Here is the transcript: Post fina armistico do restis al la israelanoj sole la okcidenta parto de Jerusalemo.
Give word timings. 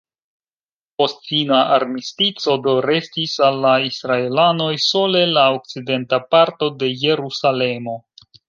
Post 1.01 1.19
fina 1.31 1.59
armistico 1.75 2.55
do 2.69 2.73
restis 2.87 3.35
al 3.49 3.61
la 3.67 3.75
israelanoj 3.91 4.73
sole 4.89 5.23
la 5.37 5.47
okcidenta 5.59 6.23
parto 6.35 6.75
de 6.83 6.95
Jerusalemo. 7.07 7.99